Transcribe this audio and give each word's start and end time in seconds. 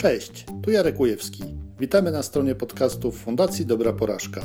Cześć, 0.00 0.46
tu 0.64 0.70
Jarek 0.70 1.00
Ujewski. 1.00 1.42
Witamy 1.78 2.10
na 2.10 2.22
stronie 2.22 2.54
podcastów 2.54 3.18
Fundacji 3.22 3.66
Dobra 3.66 3.92
Porażka. 3.92 4.40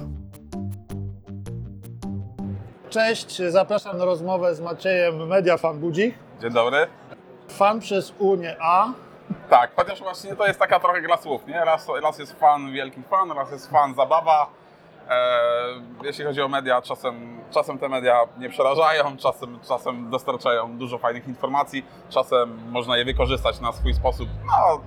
Cześć, 2.89 3.41
zapraszam 3.49 3.97
na 3.97 4.05
rozmowę 4.05 4.55
z 4.55 4.61
Maciejem 4.61 5.27
Media 5.27 5.57
Fan 5.57 5.79
Budzik. 5.79 6.15
Dzień 6.41 6.51
dobry. 6.51 6.87
Fan 7.49 7.79
przez 7.79 8.13
Unię 8.19 8.55
A. 8.61 8.93
Tak, 9.49 9.71
chociaż 9.75 9.99
właśnie 9.99 10.35
to 10.35 10.47
jest 10.47 10.59
taka 10.59 10.79
trochę 10.79 11.01
gra 11.01 11.17
słów, 11.17 11.47
nie? 11.47 11.65
Raz, 11.65 11.87
raz 12.03 12.19
jest 12.19 12.39
fan, 12.39 12.71
wielki 12.71 13.01
fan, 13.09 13.31
raz 13.31 13.51
jest 13.51 13.71
fan, 13.71 13.95
zabawa. 13.95 14.47
E, 15.09 15.29
jeśli 16.03 16.25
chodzi 16.25 16.41
o 16.41 16.47
media, 16.47 16.81
czasem, 16.81 17.41
czasem 17.49 17.77
te 17.77 17.89
media 17.89 18.21
nie 18.37 18.49
przerażają, 18.49 19.17
czasem, 19.17 19.59
czasem 19.67 20.09
dostarczają 20.09 20.77
dużo 20.77 20.97
fajnych 20.97 21.27
informacji, 21.27 21.85
czasem 22.09 22.71
można 22.71 22.97
je 22.97 23.05
wykorzystać 23.05 23.59
na 23.59 23.71
swój 23.71 23.93
sposób. 23.93 24.29
No, 24.45 24.81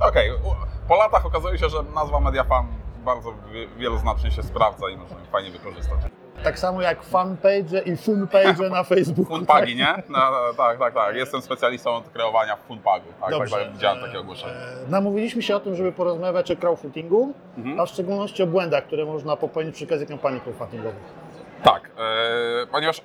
okej. 0.00 0.32
U- 0.32 0.88
Po 0.88 0.96
latach 0.96 1.26
okazuje 1.26 1.58
się, 1.58 1.68
że 1.68 1.78
nazwa 1.94 2.20
media 2.20 2.44
fan 2.44 2.66
bardzo 3.04 3.32
wi- 3.52 3.68
wieloznacznie 3.78 4.30
się 4.30 4.42
sprawdza 4.42 4.88
i 4.90 4.96
można 4.96 5.16
fajnie 5.32 5.50
wykorzystać. 5.50 5.98
Tak 6.44 6.58
samo 6.58 6.82
jak 6.82 7.02
fanpage 7.02 7.82
i 7.84 7.96
funpage 7.96 8.70
na 8.70 8.84
Facebooku. 8.84 9.24
Funpagi, 9.36 9.76
nie? 9.76 9.94
No, 10.08 10.18
tak, 10.56 10.78
tak, 10.78 10.94
tak. 10.94 11.16
Jestem 11.16 11.42
specjalistą 11.42 11.90
od 11.90 12.08
kreowania 12.08 12.56
funpagu. 12.56 13.06
Tak, 13.20 13.30
tak, 13.38 13.50
tak, 13.50 13.72
widziałem 13.72 14.00
takie 14.04 14.18
ogłoszenie. 14.18 14.52
E, 14.52 14.90
Namówiliśmy 14.90 15.42
się 15.42 15.56
o 15.56 15.60
tym, 15.60 15.74
żeby 15.76 15.92
porozmawiać 15.92 16.50
o 16.50 16.56
crowdfundingu, 16.56 17.32
Mhm. 17.58 17.80
a 17.80 17.86
w 17.86 17.88
szczególności 17.88 18.42
o 18.42 18.46
błędach, 18.46 18.84
które 18.86 19.04
można 19.04 19.36
popełnić 19.36 19.74
przy 19.74 19.84
okazji 19.84 20.06
kampanii 20.06 20.40
crowdfundingowych. 20.40 21.30
Tak, 21.62 21.90
e, 21.98 22.66
ponieważ 22.66 23.02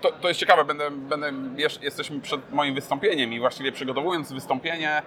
to, 0.00 0.12
to, 0.12 0.28
jest 0.28 0.40
ciekawe, 0.40 0.64
będę, 0.64 0.90
będę, 0.90 1.32
jesteśmy 1.82 2.20
przed 2.20 2.52
moim 2.52 2.74
wystąpieniem 2.74 3.32
i 3.32 3.40
właściwie 3.40 3.72
przygotowując 3.72 4.32
wystąpienie 4.32 5.02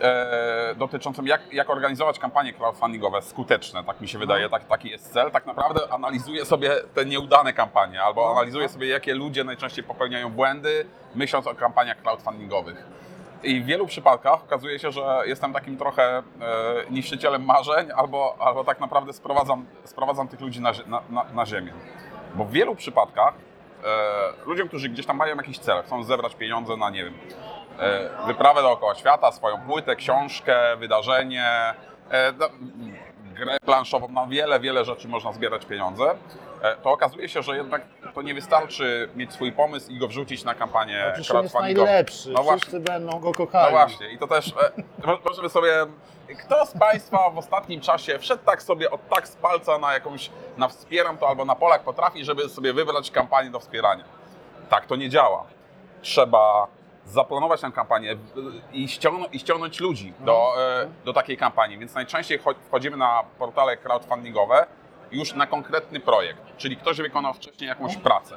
e, 0.00 0.74
jak, 1.24 1.52
jak 1.52 1.70
organizować 1.70 2.18
kampanie 2.18 2.52
crowdfundingowe 2.52 3.22
skuteczne, 3.22 3.84
tak 3.84 4.00
mi 4.00 4.08
się 4.08 4.18
wydaje, 4.18 4.48
tak, 4.48 4.64
taki 4.64 4.90
jest 4.90 5.12
cel, 5.12 5.30
tak 5.30 5.46
naprawdę 5.46 5.80
analizuję 5.92 6.44
sobie 6.44 6.70
te 6.94 7.04
nieudane 7.04 7.52
kampanie 7.52 8.02
albo 8.02 8.30
analizuję 8.32 8.68
sobie, 8.68 8.86
jakie 8.86 9.14
ludzie 9.14 9.44
najczęściej 9.44 9.84
popełniają 9.84 10.30
błędy, 10.30 10.86
myśląc 11.14 11.46
o 11.46 11.54
kampaniach 11.54 12.02
crowdfundingowych. 12.02 12.84
I 13.42 13.60
w 13.60 13.66
wielu 13.66 13.86
przypadkach 13.86 14.44
okazuje 14.44 14.78
się, 14.78 14.90
że 14.90 15.22
jestem 15.26 15.52
takim 15.52 15.76
trochę 15.76 16.18
e, 16.18 16.22
niszczycielem 16.90 17.44
marzeń, 17.44 17.88
albo, 17.96 18.36
albo 18.38 18.64
tak 18.64 18.80
naprawdę 18.80 19.12
sprowadzam, 19.12 19.66
sprowadzam 19.84 20.28
tych 20.28 20.40
ludzi 20.40 20.60
na, 20.60 20.72
na, 20.86 21.02
na, 21.10 21.24
na 21.34 21.46
ziemię. 21.46 21.72
Bo 22.34 22.44
w 22.44 22.50
wielu 22.50 22.74
przypadkach 22.74 23.34
e, 23.84 24.46
ludziom, 24.46 24.68
którzy 24.68 24.88
gdzieś 24.88 25.06
tam 25.06 25.16
mają 25.16 25.36
jakiś 25.36 25.58
cel, 25.58 25.82
chcą 25.82 26.02
zebrać 26.02 26.34
pieniądze 26.34 26.76
na, 26.76 26.90
nie 26.90 27.04
wiem, 27.04 27.14
wyprawę 28.26 28.62
dookoła 28.62 28.94
świata, 28.94 29.32
swoją 29.32 29.60
płytę, 29.60 29.96
książkę, 29.96 30.76
wydarzenie, 30.76 31.46
e, 32.10 32.32
no, 32.38 32.46
grę 33.34 33.56
planszową, 33.64 34.08
na 34.08 34.26
wiele, 34.26 34.60
wiele 34.60 34.84
rzeczy 34.84 35.08
można 35.08 35.32
zbierać 35.32 35.66
pieniądze, 35.66 36.04
e, 36.62 36.76
to 36.76 36.90
okazuje 36.90 37.28
się, 37.28 37.42
że 37.42 37.56
jednak 37.56 37.82
to 38.14 38.22
nie 38.22 38.34
wystarczy 38.34 39.08
mieć 39.16 39.32
swój 39.32 39.52
pomysł 39.52 39.90
i 39.90 39.98
go 39.98 40.08
wrzucić 40.08 40.44
na 40.44 40.54
kampanię 40.54 41.04
przecież 41.12 41.30
on 41.30 41.42
jest 41.42 41.52
crowdfundingową. 41.54 41.86
najlepszy, 41.86 42.30
No 42.30 42.42
właśnie. 42.42 42.60
wszyscy 42.60 42.80
będą 42.80 43.20
go 43.20 43.32
kochali. 43.32 43.64
No 43.64 43.70
właśnie, 43.78 44.10
i 44.12 44.18
to 44.18 44.26
też 44.26 44.48
e, 44.48 45.06
mo- 45.06 45.18
możemy 45.24 45.48
sobie. 45.48 45.72
Kto 46.46 46.66
z 46.66 46.72
Państwa 46.78 47.30
w 47.30 47.38
ostatnim 47.38 47.80
czasie 47.80 48.18
wszedł 48.18 48.44
tak 48.44 48.62
sobie 48.62 48.90
od 48.90 49.08
tak 49.08 49.28
z 49.28 49.36
palca 49.36 49.78
na 49.78 49.92
jakąś, 49.92 50.30
na 50.56 50.68
wspieram 50.68 51.18
to 51.18 51.28
albo 51.28 51.44
na 51.44 51.54
Polak 51.54 51.82
potrafi, 51.82 52.24
żeby 52.24 52.48
sobie 52.48 52.72
wybrać 52.72 53.10
kampanię 53.10 53.50
do 53.50 53.60
wspierania? 53.60 54.04
Tak 54.68 54.86
to 54.86 54.96
nie 54.96 55.08
działa. 55.08 55.44
Trzeba 56.02 56.66
zaplanować 57.10 57.60
tę 57.60 57.70
kampanię 57.72 58.16
i 58.72 58.88
ściągnąć, 58.88 59.34
i 59.34 59.38
ściągnąć 59.38 59.80
ludzi 59.80 60.12
do, 60.20 60.52
e, 60.82 60.88
do 61.04 61.12
takiej 61.12 61.36
kampanii. 61.36 61.78
Więc 61.78 61.94
najczęściej 61.94 62.40
cho- 62.40 62.54
wchodzimy 62.68 62.96
na 62.96 63.22
portale 63.38 63.76
crowdfundingowe 63.76 64.66
już 65.12 65.34
na 65.34 65.46
konkretny 65.46 66.00
projekt, 66.00 66.42
czyli 66.56 66.76
ktoś 66.76 66.96
wykonał 66.96 67.34
wcześniej 67.34 67.68
jakąś 67.68 67.96
pracę. 67.96 68.36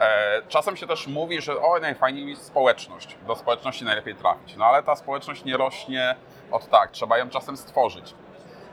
E, 0.00 0.42
Czasem 0.48 0.76
się 0.76 0.86
też 0.86 1.06
mówi, 1.06 1.40
że 1.40 1.62
o, 1.62 1.78
najfajniej 1.80 2.28
jest 2.30 2.44
społeczność. 2.46 3.16
Do 3.26 3.36
społeczności 3.36 3.84
najlepiej 3.84 4.14
trafić. 4.14 4.56
No 4.56 4.64
ale 4.64 4.82
ta 4.82 4.96
społeczność 4.96 5.44
nie 5.44 5.56
rośnie 5.56 6.16
od 6.50 6.68
tak, 6.68 6.90
trzeba 6.90 7.18
ją 7.18 7.28
czasem 7.30 7.56
stworzyć. 7.56 8.14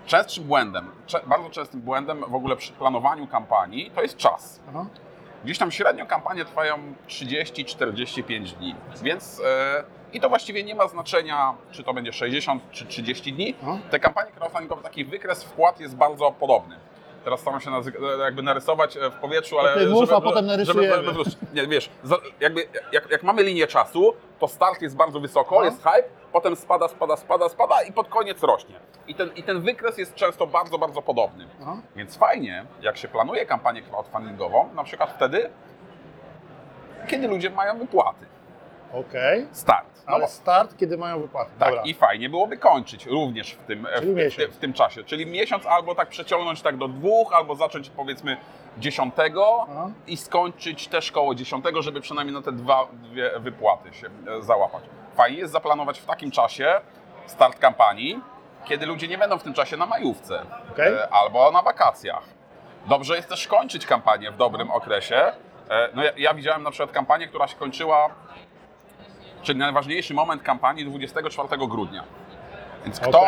Częstszym 0.05 0.44
błędem, 0.44 0.91
bardzo 1.25 1.49
częstym 1.49 1.81
błędem 1.81 2.19
w 2.28 2.35
ogóle 2.35 2.55
przy 2.55 2.73
planowaniu 2.73 3.28
kampanii 3.28 3.91
to 3.95 4.01
jest 4.01 4.17
czas. 4.17 4.59
Aha. 4.69 4.85
Gdzieś 5.43 5.57
tam 5.57 5.71
średnio 5.71 6.05
kampanie 6.05 6.45
trwają 6.45 6.93
30-45 7.07 8.51
dni, 8.57 8.75
więc 9.03 9.41
e, 9.45 9.83
i 10.13 10.19
to 10.19 10.29
właściwie 10.29 10.63
nie 10.63 10.75
ma 10.75 10.87
znaczenia, 10.87 11.53
czy 11.71 11.83
to 11.83 11.93
będzie 11.93 12.13
60 12.13 12.71
czy 12.71 12.85
30 12.85 13.33
dni. 13.33 13.55
Te 13.91 13.99
kampanie 13.99 14.31
crowdfundingowe, 14.31 14.83
taki 14.83 15.05
wykres 15.05 15.43
wpłat 15.43 15.79
jest 15.79 15.95
bardzo 15.95 16.31
podobny. 16.31 16.75
Teraz 17.27 17.39
staram 17.39 17.61
się 17.61 17.69
nazy- 17.69 17.91
jakby 18.19 18.43
narysować 18.43 18.97
e, 18.97 19.09
w 19.09 19.13
powietrzu, 19.13 19.59
ale 19.59 19.73
ty 19.73 19.88
mów, 19.89 20.11
a 20.11 20.21
potem 20.21 20.45
narysujemy. 20.45 20.95
żeby, 20.95 21.05
żeby, 21.05 21.23
żeby, 21.29 21.45
nie, 21.53 21.67
wiesz, 21.67 21.89
jakby, 22.39 22.67
jak, 22.91 23.11
jak 23.11 23.23
mamy 23.23 23.43
linię 23.43 23.67
czasu, 23.67 24.13
to 24.39 24.47
start 24.47 24.81
jest 24.81 24.95
bardzo 24.95 25.19
wysoko, 25.19 25.55
No. 25.59 25.66
jest 25.66 25.77
hype, 25.83 26.03
potem 26.31 26.55
spada, 26.55 26.87
spada, 26.87 27.17
spada, 27.17 27.49
spada 27.49 27.81
i 27.83 27.91
pod 27.91 28.07
koniec 28.07 28.43
rośnie. 28.43 28.75
I 29.07 29.16
ten, 29.16 29.29
I 29.35 29.43
ten 29.43 29.61
wykres 29.61 29.97
jest 29.97 30.16
często 30.16 30.47
bardzo, 30.47 30.77
bardzo 30.77 31.01
podobny. 31.01 31.47
Aha. 31.61 31.77
Więc 31.95 32.17
fajnie, 32.17 32.66
jak 32.81 32.97
się 32.97 33.07
planuje 33.07 33.45
kampanię 33.45 33.81
crowdfundingową, 33.81 34.69
na 34.75 34.83
przykład 34.83 35.11
wtedy, 35.16 35.49
kiedy 37.07 37.27
ludzie 37.27 37.49
mają 37.49 37.77
wypłaty. 37.79 38.25
Okej, 38.93 39.47
Start. 39.51 39.87
No 40.07 40.13
ale 40.13 40.21
bo- 40.23 40.27
start, 40.31 40.77
kiedy 40.77 40.97
mają 40.97 41.21
wypłatę. 41.21 41.51
tak, 41.59 41.69
Dobra. 41.69 41.83
i 41.83 41.93
fajnie 41.93 42.29
byłoby 42.29 42.57
kończyć 42.57 43.05
również 43.05 43.51
w 43.51 43.57
tym, 43.57 43.87
Czyli 43.99 44.29
w, 44.29 44.35
w, 44.51 44.55
w 44.55 44.57
tym 44.57 44.73
czasie. 44.73 45.03
Czyli 45.03 45.25
miesiąc 45.25 45.65
albo 45.65 45.95
tak 45.95 46.09
przeciągnąć 46.09 46.61
tak 46.61 46.77
do 46.77 46.87
dwóch, 46.87 47.33
albo 47.33 47.55
zacząć 47.55 47.89
powiedzmy 47.89 48.37
dziesiątego 48.77 49.65
Aha. 49.71 49.89
i 50.07 50.17
skończyć 50.17 50.87
też 50.87 51.11
koło 51.11 51.35
dziesiątego, 51.35 51.81
żeby 51.81 52.01
przynajmniej 52.01 52.35
na 52.35 52.41
te 52.41 52.51
dwa, 52.51 52.87
dwie 52.93 53.31
wypłaty 53.39 53.93
się 53.93 54.07
e, 54.07 54.41
załapać. 54.41 54.83
Fajnie 55.15 55.37
jest 55.37 55.53
zaplanować 55.53 55.99
w 55.99 56.05
takim 56.05 56.31
czasie 56.31 56.81
start 57.25 57.59
kampanii, 57.59 58.19
kiedy 58.65 58.85
ludzie 58.85 59.07
nie 59.07 59.17
będą 59.17 59.37
w 59.39 59.43
tym 59.43 59.53
czasie 59.53 59.77
na 59.77 59.85
majówce 59.85 60.41
Okej. 60.71 60.93
e, 60.93 61.09
albo 61.13 61.51
na 61.51 61.61
wakacjach. 61.61 62.23
Dobrze 62.85 63.15
jest 63.15 63.29
też 63.29 63.47
kończyć 63.47 63.85
kampanię 63.85 64.31
w 64.31 64.37
dobrym 64.37 64.71
okresie. 64.71 65.15
E, 65.69 65.89
No 65.93 66.03
ja, 66.03 66.11
ja 66.17 66.33
widziałem 66.33 66.63
na 66.63 66.71
przykład 66.71 66.91
kampanię, 66.91 67.27
która 67.27 67.47
się 67.47 67.55
kończyła, 67.55 68.09
czyli 69.47 69.59
najważniejszy 69.59 70.13
moment 70.13 70.44
kampanii 70.44 70.85
24 70.85 71.47
grudnia. 71.68 72.03
Więc 72.85 73.00
kto, 73.00 73.25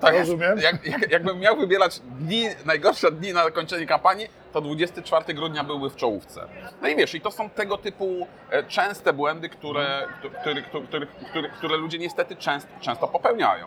to 0.00 0.12
jest, 0.12 0.30
rozumiem. 0.30 0.58
jak, 0.58 0.86
jak, 0.86 1.10
jakbym 1.10 1.38
miał 1.38 1.56
wybierać 1.56 2.00
dni, 2.00 2.46
najgorsze 2.64 3.12
dni 3.12 3.32
na 3.32 3.44
zakończenie 3.44 3.86
kampanii, 3.86 4.28
to 4.52 4.60
24 4.60 5.34
grudnia 5.34 5.64
byłby 5.64 5.90
w 5.90 5.96
czołówce. 5.96 6.48
No 6.82 6.88
i 6.88 6.96
wiesz, 6.96 7.14
i 7.14 7.20
to 7.20 7.30
są 7.30 7.50
tego 7.50 7.78
typu 7.78 8.26
e, 8.50 8.62
częste 8.62 9.12
błędy, 9.12 9.48
które, 9.48 10.06
które, 10.40 10.62
które, 10.62 11.06
które, 11.30 11.48
które, 11.48 11.76
ludzie 11.76 11.98
niestety 11.98 12.36
często, 12.36 12.70
często 12.80 13.08
popełniają. 13.08 13.66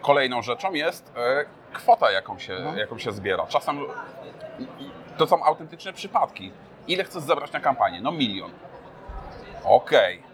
Kolejną 0.00 0.42
rzeczą 0.42 0.72
jest 0.72 1.12
e, 1.16 1.44
kwota, 1.72 2.10
jaką 2.10 2.38
się, 2.38 2.58
No. 2.64 2.76
jaką 2.76 2.98
się 2.98 3.12
zbiera. 3.12 3.46
Czasem 3.46 3.78
to 5.16 5.26
są 5.26 5.44
autentyczne 5.44 5.92
przypadki. 5.92 6.52
Ile 6.88 7.04
chcesz 7.04 7.22
zebrać 7.22 7.52
na 7.52 7.60
kampanię? 7.60 8.00
No 8.00 8.12
milion. 8.12 8.50
Okej. 9.64 10.16
E, 10.16 10.25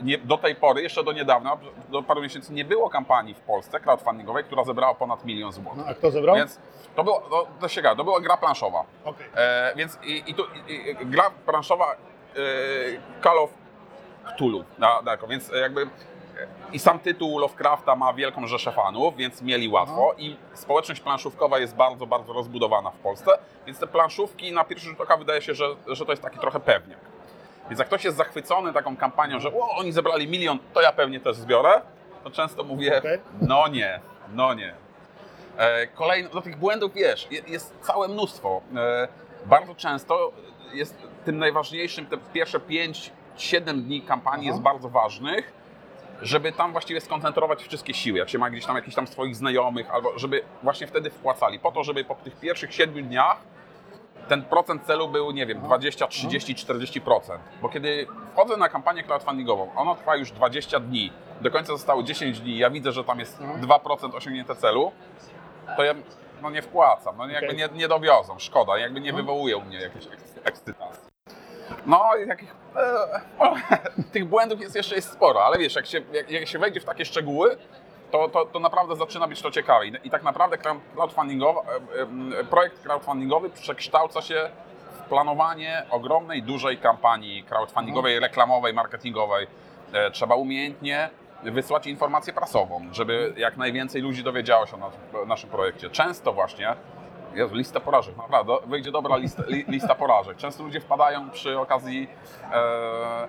nie- 0.00 0.18
Do 0.18 0.38
tej 0.38 0.54
pory, 0.54 0.82
jeszcze 0.82 1.04
do 1.04 1.12
niedawna, 1.12 1.56
do 1.88 2.02
paru 2.02 2.22
miesięcy, 2.22 2.52
nie 2.52 2.64
było 2.64 2.90
kampanii 2.90 3.34
w 3.34 3.40
Polsce 3.40 3.80
crowdfundingowej, 3.80 4.44
która 4.44 4.64
zebrała 4.64 4.94
ponad 4.94 5.24
milion 5.24 5.52
złotych. 5.52 5.76
No, 5.76 5.84
a 5.86 5.94
kto 5.94 6.10
zebrał? 6.10 6.36
Więc 6.36 6.58
to, 6.96 7.04
było, 7.04 7.20
to, 7.20 7.46
to 7.60 7.68
się 7.68 7.82
gada, 7.82 7.96
to 7.96 8.04
była 8.04 8.20
gra 8.20 8.36
planszowa. 8.36 8.84
Okej. 9.04 9.26
E, 9.36 9.72
więc 9.76 9.98
i, 10.02 10.22
i 10.26 10.34
tu 10.34 10.42
i, 10.68 10.96
gra 11.06 11.30
planszowa 11.46 11.92
e, 11.92 13.22
Call 13.22 13.38
of 13.38 13.50
Cthulhu. 14.34 14.64
Na, 14.78 15.02
na, 15.02 15.16
więc 15.16 15.48
jakby 15.60 15.82
e, 15.82 15.86
i 16.72 16.78
sam 16.78 16.98
tytuł 16.98 17.38
Lovecrafta 17.38 17.96
ma 17.96 18.12
wielką 18.12 18.46
rzeszę 18.46 18.72
fanów, 18.72 19.16
więc 19.16 19.42
mieli 19.42 19.68
łatwo 19.68 20.14
i 20.18 20.36
społeczność 20.54 21.00
planszówkowa 21.00 21.58
jest 21.58 21.76
bardzo, 21.76 22.06
bardzo 22.06 22.32
rozbudowana 22.32 22.90
w 22.90 22.96
Polsce, 22.98 23.30
więc 23.66 23.78
te 23.78 23.86
planszówki 23.86 24.52
na 24.52 24.64
pierwszy 24.64 24.86
rzut 24.88 25.00
oka 25.00 25.16
wydaje 25.16 25.42
się, 25.42 25.54
że, 25.54 25.66
że 25.86 26.04
to 26.06 26.12
jest 26.12 26.22
taki 26.22 26.38
trochę 26.38 26.60
pewniak. 26.60 26.98
Więc 27.70 27.78
jak 27.78 27.88
ktoś 27.88 28.04
jest 28.04 28.16
zachwycony 28.16 28.72
taką 28.72 28.96
kampanią, 28.96 29.40
że 29.40 29.48
o, 29.48 29.76
oni 29.76 29.92
zebrali 29.92 30.28
milion, 30.28 30.58
to 30.74 30.80
ja 30.80 30.92
pewnie 30.92 31.20
też 31.20 31.36
zbiorę, 31.36 31.80
to 32.24 32.30
często 32.30 32.64
mówię, 32.64 33.00
no 33.40 33.68
nie, 33.68 34.00
no 34.34 34.54
nie. 34.54 34.74
E, 35.58 35.86
Kolejno, 35.86 36.28
do 36.30 36.40
tych 36.42 36.56
błędów 36.58 36.94
wiesz, 36.94 37.26
je- 37.30 37.42
jest 37.46 37.74
całe 37.80 38.08
mnóstwo. 38.08 38.60
E, 38.76 39.08
Bardzo 39.46 39.74
często 39.74 40.32
jest 40.72 40.96
tym 41.24 41.38
najważniejszym, 41.38 42.06
te 42.06 42.16
pierwsze 42.32 42.58
5-7 42.58 43.82
dni 43.82 44.02
kampanii 44.02 44.46
Aha. 44.48 44.52
jest 44.54 44.62
bardzo 44.62 44.88
ważnych, 44.88 45.52
żeby 46.22 46.52
tam 46.52 46.72
właściwie 46.72 47.00
skoncentrować 47.00 47.62
wszystkie 47.62 47.94
siły. 47.94 48.18
Jak 48.18 48.28
się 48.28 48.38
ma 48.38 48.50
gdzieś 48.50 48.66
tam 48.66 48.76
jakichś 48.76 48.96
tam 48.96 49.06
swoich 49.06 49.36
znajomych, 49.36 49.90
albo 49.94 50.18
żeby 50.18 50.42
właśnie 50.62 50.86
wtedy 50.86 51.10
wpłacali, 51.10 51.58
po 51.58 51.72
to, 51.72 51.84
żeby 51.84 52.04
po 52.04 52.14
tych 52.14 52.36
pierwszych 52.36 52.74
7 52.74 53.04
dniach 53.08 53.36
ten 54.28 54.42
procent 54.42 54.84
celu 54.86 55.08
był, 55.08 55.30
nie 55.30 55.46
wiem, 55.46 55.60
20, 55.60 56.06
30, 56.06 56.54
40%. 56.54 57.38
Bo 57.62 57.68
kiedy 57.68 58.06
wchodzę 58.32 58.56
na 58.56 58.68
kampanię 58.68 59.02
crowdfundingową, 59.02 59.70
ona 59.76 59.94
trwa 59.94 60.16
już 60.16 60.30
20 60.32 60.80
dni, 60.80 61.12
do 61.40 61.50
końca 61.50 61.66
zostało 61.72 62.02
10 62.02 62.40
dni, 62.40 62.58
ja 62.58 62.70
widzę, 62.70 62.92
że 62.92 63.04
tam 63.04 63.18
jest 63.20 63.40
Mhm. 63.40 63.60
2% 63.60 64.14
osiągnięte 64.16 64.56
celu, 64.56 64.92
to 65.76 65.84
ja 65.84 65.94
no 66.42 66.50
nie 66.50 66.62
wpłacam, 66.62 67.16
no 67.16 67.26
jakby 67.28 67.54
nie, 67.54 67.68
nie 67.74 67.88
dowiozą, 67.88 68.38
szkoda, 68.38 68.78
jakby 68.78 69.00
nie 69.00 69.10
Mhm. 69.10 69.26
wywołuje 69.26 69.56
u 69.56 69.60
mnie 69.60 69.80
jakiejś 69.80 70.04
eks- 70.06 70.38
ekscytacji. 70.44 71.02
No, 71.86 72.02
i 72.24 72.28
takich, 72.28 72.54
e, 72.76 73.20
o, 73.38 73.54
tych 74.12 74.24
błędów 74.28 74.60
jest 74.60 74.76
jeszcze 74.76 74.94
jest 74.94 75.12
sporo, 75.12 75.44
ale 75.44 75.58
wiesz, 75.58 75.74
jak 75.76 75.86
się, 75.86 76.00
jak, 76.12 76.30
jak 76.30 76.48
się 76.48 76.58
wejdzie 76.58 76.80
w 76.80 76.84
takie 76.84 77.04
szczegóły, 77.04 77.56
to, 78.14 78.28
to, 78.28 78.46
to 78.46 78.60
naprawdę 78.60 78.96
zaczyna 78.96 79.28
być 79.28 79.42
to 79.42 79.50
ciekawe. 79.50 79.86
I, 79.86 80.10
tak 80.10 80.22
naprawdę 80.22 80.56
crowd- 80.56 80.80
crowdfundingowa, 80.94 81.60
e, 81.60 82.40
e, 82.40 82.44
projekt 82.44 82.82
crowdfundingowy 82.82 83.50
przekształca 83.50 84.22
się 84.22 84.50
w 84.92 85.08
planowanie 85.08 85.82
ogromnej, 85.90 86.42
dużej 86.42 86.78
kampanii 86.78 87.44
crowdfundingowej, 87.44 88.20
reklamowej, 88.20 88.74
marketingowej. 88.74 89.46
E, 89.92 90.10
Trzeba 90.10 90.34
umiejętnie 90.34 91.10
wysłać 91.42 91.86
informację 91.86 92.32
prasową, 92.32 92.80
żeby 92.92 93.34
jak 93.36 93.56
najwięcej 93.56 94.02
ludzi 94.02 94.22
dowiedziało 94.22 94.66
się 94.66 94.76
o 95.22 95.26
naszym, 95.26 95.50
projekcie. 95.50 95.90
Często 95.90 96.32
właśnie 96.32 96.74
Jezu, 97.34 97.54
lista 97.54 97.80
porażek, 97.80 98.16
naprawdę, 98.16 98.52
wyjdzie 98.66 98.90
dobra 98.92 99.16
lista, 99.16 99.42
li, 99.46 99.64
lista 99.68 99.94
porażek. 99.94 100.36
Często 100.36 100.62
ludzie 100.62 100.80
wpadają 100.80 101.30
przy 101.30 101.58
okazji 101.58 102.08
e, 102.42 102.54
e, 102.54 103.28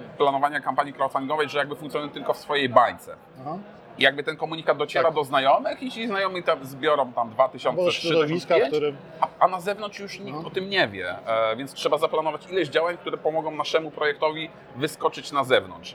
planowania 0.00 0.60
kampanii 0.60 0.92
crowdfundingowej, 0.92 1.48
że 1.48 1.58
jakby 1.58 1.76
funkcjonują 1.76 2.10
tylko 2.12 2.34
w 2.34 2.36
swojej 2.38 2.68
bańce. 2.68 3.16
Aha. 3.40 3.58
I 3.98 4.02
jakby 4.02 4.22
ten 4.22 4.36
komunikat 4.36 4.78
dociera 4.78 5.04
Tak. 5.04 5.14
do 5.14 5.24
znajomych 5.24 5.82
i 5.82 5.90
ci 5.90 6.06
znajomi 6.06 6.42
tam 6.42 6.64
zbiorą 6.66 7.12
tam 7.12 7.30
2000, 7.30 7.68
Albo 7.80 7.90
środowiska, 7.90 8.54
w 8.54 8.58
3005, 8.58 8.70
którym... 8.72 8.96
a, 9.20 9.44
a 9.44 9.48
na 9.48 9.60
zewnątrz 9.60 9.98
już 9.98 10.18
nikt 10.20 10.38
No. 10.42 10.46
o 10.46 10.50
tym 10.50 10.70
nie 10.70 10.88
wie, 10.88 11.14
e, 11.26 11.56
więc 11.56 11.72
trzeba 11.74 11.98
zaplanować 11.98 12.46
ileś 12.50 12.68
działań, 12.68 12.96
które 12.96 13.16
pomogą 13.18 13.50
naszemu 13.50 13.90
projektowi 13.90 14.50
wyskoczyć 14.76 15.32
na 15.32 15.44
zewnątrz. 15.44 15.94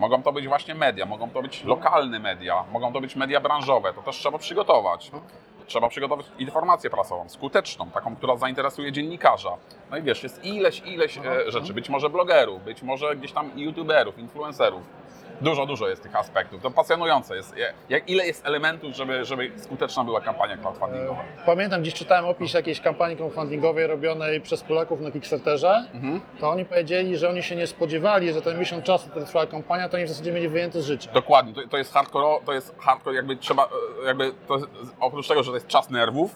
Mogą 0.00 0.22
to 0.22 0.32
być 0.32 0.48
właśnie 0.48 0.74
media, 0.74 1.06
mogą 1.06 1.30
to 1.30 1.42
być 1.42 1.64
lokalne 1.64 2.18
media, 2.18 2.64
mogą 2.72 2.92
to 2.92 3.00
być 3.00 3.16
media 3.16 3.40
branżowe, 3.40 3.92
to 3.92 4.02
też 4.02 4.16
trzeba 4.16 4.38
przygotować. 4.38 5.10
Trzeba 5.68 5.88
przygotować 5.88 6.26
informację 6.38 6.90
prasową, 6.90 7.28
skuteczną, 7.28 7.90
taką, 7.90 8.16
która 8.16 8.36
zainteresuje 8.36 8.92
dziennikarza. 8.92 9.50
No 9.90 9.96
i 9.96 10.02
wiesz, 10.02 10.22
jest 10.22 10.44
ileś, 10.44 10.82
ileś 10.86 11.18
e, 11.18 11.50
rzeczy, 11.50 11.74
być 11.74 11.88
może 11.88 12.10
blogerów, 12.10 12.64
być 12.64 12.82
może 12.82 13.16
gdzieś 13.16 13.32
tam 13.32 13.50
youtuberów, 13.56 14.18
influencerów. 14.18 14.82
Dużo, 15.40 15.66
dużo 15.66 15.88
jest 15.88 16.02
tych 16.02 16.16
aspektów. 16.16 16.62
To 16.62 16.70
pasjonujące 16.70 17.36
jest. 17.36 17.54
Jak, 17.88 18.10
ile 18.10 18.26
jest 18.26 18.46
elementów, 18.46 18.94
żeby, 18.96 19.24
żeby 19.24 19.52
skuteczna 19.56 20.04
była 20.04 20.20
kampania 20.20 20.56
crowdfundingowa. 20.56 21.24
Pamiętam, 21.46 21.80
gdzieś 21.82 21.94
czytałem 21.94 22.24
opis 22.24 22.54
jakiejś 22.54 22.80
kampanii 22.80 23.16
crowdfundingowej 23.16 23.86
robionej 23.86 24.40
przez 24.40 24.62
Polaków 24.62 25.00
na 25.00 25.10
Kickstarterze. 25.10 25.84
Mhm. 25.94 26.20
To 26.40 26.50
oni 26.50 26.64
powiedzieli, 26.64 27.16
że 27.16 27.28
oni 27.28 27.42
się 27.42 27.56
nie 27.56 27.66
spodziewali, 27.66 28.32
że 28.32 28.42
ten 28.42 28.58
miesiąc 28.58 28.84
czasu, 28.84 29.10
który 29.10 29.26
trwała 29.26 29.46
kampania, 29.46 29.88
to 29.88 29.96
oni 29.96 30.06
w 30.06 30.08
zasadzie 30.08 30.32
mieli 30.32 30.48
wyjęte 30.48 30.82
z 30.82 30.84
życia. 30.86 31.10
Dokładnie, 31.12 31.54
to, 31.54 31.68
to 31.68 31.76
jest 31.78 31.92
hardcore, 31.92 32.44
to 32.46 32.52
jest 32.52 32.74
hardcore, 32.78 33.16
jakby 33.16 33.36
trzeba, 33.36 33.68
e, 34.02 34.06
jakby 34.06 34.32
to 34.48 34.58
oprócz 35.00 35.28
tego, 35.28 35.42
że 35.42 35.50
to 35.50 35.56
jest 35.56 35.66
czas 35.66 35.90
nerwów, 35.90 36.34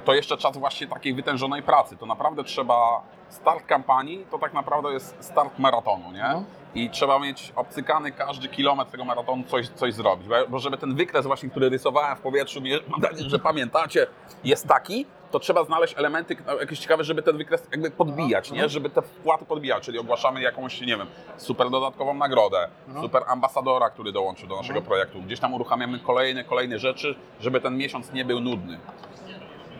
to 0.00 0.14
jeszcze 0.14 0.36
czas 0.36 0.56
właśnie 0.58 0.86
takiej 0.86 1.14
wytężonej 1.14 1.62
pracy. 1.62 1.96
To 1.96 2.06
naprawdę 2.06 2.44
trzeba, 2.44 3.02
start 3.28 3.66
kampanii 3.66 4.26
to 4.30 4.38
tak 4.38 4.52
naprawdę 4.52 4.92
jest 4.92 5.16
start 5.20 5.58
maratonu, 5.58 6.12
nie? 6.12 6.22
No. 6.32 6.44
I 6.74 6.90
trzeba 6.90 7.18
mieć 7.18 7.52
obcykany 7.56 8.12
każdy 8.12 8.48
kilometr 8.48 8.90
tego 8.90 9.04
maratonu 9.04 9.42
coś, 9.44 9.68
coś 9.68 9.94
zrobić. 9.94 10.28
Bo- 10.48 10.58
żeby 10.58 10.78
ten 10.78 10.94
wykres 10.94 11.26
właśnie, 11.26 11.50
który 11.50 11.68
rysowałem 11.68 12.16
w 12.16 12.20
powietrzu, 12.20 12.60
mam 12.88 13.00
nadzieję, 13.00 13.30
że 13.30 13.38
pamiętacie, 13.38 14.06
jest 14.44 14.68
taki, 14.68 15.06
to 15.30 15.38
trzeba 15.38 15.64
znaleźć 15.64 15.94
elementy 15.98 16.36
no, 16.46 16.54
jakieś 16.60 16.78
ciekawe, 16.78 17.04
żeby 17.04 17.22
ten 17.22 17.36
wykres 17.38 17.68
jakby 17.70 17.90
podbijać, 17.90 18.50
nie? 18.52 18.68
Żeby 18.68 18.90
te 18.90 19.02
wpłaty 19.02 19.44
podbijać, 19.44 19.84
czyli 19.84 19.98
ogłaszamy 19.98 20.42
jakąś, 20.42 20.80
nie 20.80 20.96
wiem, 20.96 21.06
super 21.36 21.70
dodatkową 21.70 22.14
nagrodę, 22.14 22.68
No. 22.88 23.02
super 23.02 23.22
ambasadora, 23.26 23.90
który 23.90 24.12
dołączy 24.12 24.46
do 24.46 24.56
naszego 24.56 24.82
projektu. 24.82 25.22
Gdzieś 25.22 25.40
tam 25.40 25.54
uruchamiamy 25.54 25.98
kolejne, 26.00 26.44
kolejne 26.44 26.78
rzeczy, 26.78 27.14
żeby 27.40 27.60
ten 27.60 27.76
miesiąc 27.76 28.12
nie 28.12 28.24
był 28.24 28.40
nudny. 28.40 28.78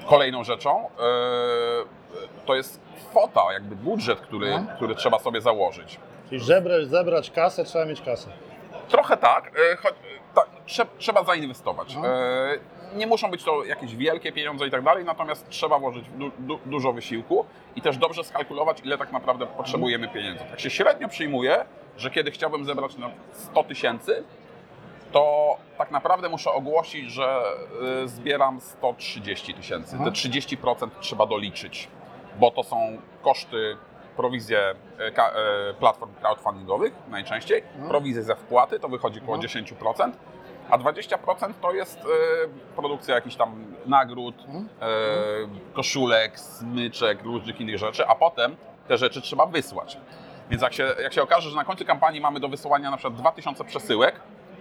Kolejną 0.06 0.44
rzeczą 0.44 0.88
yy, 0.98 1.04
to 2.46 2.54
jest 2.54 2.80
kwota, 3.10 3.52
jakby 3.52 3.76
budżet, 3.76 4.20
który, 4.20 4.50
No. 4.50 4.66
który 4.76 4.94
trzeba 4.94 5.18
sobie 5.18 5.40
założyć. 5.40 5.98
Czyli 6.28 6.44
zebrać, 6.44 6.86
zebrać 6.88 7.30
kasę, 7.30 7.64
trzeba 7.64 7.84
mieć 7.86 8.00
kasę. 8.00 8.28
Trochę 8.88 9.16
tak, 9.16 9.52
e, 9.72 9.76
choć, 9.76 9.94
tak 10.34 10.46
trze, 10.66 10.86
trzeba 10.98 11.24
zainwestować. 11.24 11.96
E, 12.04 12.74
Nie 12.96 13.06
muszą 13.06 13.30
być 13.30 13.44
to 13.44 13.64
jakieś 13.64 13.96
wielkie 13.96 14.32
pieniądze 14.32 14.66
i 14.66 14.70
tak 14.70 14.82
dalej, 14.82 15.04
natomiast 15.04 15.48
trzeba 15.48 15.78
włożyć 15.78 16.04
du, 16.08 16.30
du, 16.38 16.58
dużo 16.66 16.92
wysiłku 16.92 17.44
i 17.76 17.82
też 17.82 17.96
dobrze 17.98 18.24
skalkulować, 18.24 18.80
ile 18.84 18.98
tak 18.98 19.12
naprawdę 19.12 19.46
potrzebujemy 19.46 20.08
pieniędzy. 20.08 20.44
Tak 20.50 20.60
się 20.60 20.70
średnio 20.70 21.08
przyjmuje, 21.08 21.64
że 21.96 22.10
kiedy 22.10 22.30
chciałbym 22.30 22.64
zebrać 22.64 22.96
na 22.96 23.10
100 23.32 23.64
tysięcy, 23.64 24.24
to 25.14 25.56
tak 25.78 25.90
naprawdę 25.90 26.28
muszę 26.28 26.50
ogłosić, 26.52 27.10
że 27.12 27.42
y, 28.04 28.08
zbieram 28.08 28.60
130 28.60 29.54
tysięcy. 29.54 29.90
Te 29.90 29.96
Mhm. 29.96 30.12
30% 30.14 30.88
trzeba 31.00 31.26
doliczyć, 31.26 31.88
bo 32.38 32.50
to 32.50 32.62
są 32.62 32.98
koszty, 33.22 33.76
prowizje 34.16 34.74
ka- 35.14 35.30
e, 35.70 35.74
platform 35.74 36.12
crowdfundingowych 36.14 36.92
najczęściej, 37.08 37.62
Mhm. 37.72 37.88
prowizje 37.88 38.22
za 38.22 38.34
wpłaty 38.34 38.80
to 38.80 38.88
wychodzi 38.88 39.18
około 39.20 39.34
Mhm. 39.36 39.42
10%, 39.48 40.16
a 40.70 40.78
20% 40.78 41.54
to 41.60 41.72
jest 41.72 41.98
produkcja 42.76 43.14
jakichś 43.14 43.36
tam 43.36 43.64
nagród, 43.86 44.34
Mhm. 44.40 44.68
koszulek, 45.74 46.40
smyczek, 46.40 47.22
różnych 47.22 47.60
innych 47.60 47.78
rzeczy, 47.78 48.06
a 48.06 48.14
potem 48.14 48.56
te 48.88 48.98
rzeczy 48.98 49.20
trzeba 49.20 49.46
wysłać. 49.46 49.98
Więc 50.50 50.62
jak 50.62 50.72
się, 50.72 50.94
jak 51.02 51.12
się 51.12 51.22
okaże, 51.22 51.50
że 51.50 51.56
na 51.56 51.64
końcu 51.64 51.84
kampanii 51.84 52.20
mamy 52.20 52.40
do 52.40 52.48
wysłania 52.48 52.90
na 52.90 52.96
przykład 52.96 53.14
2000 53.20 53.64
przesyłek, 53.64 54.20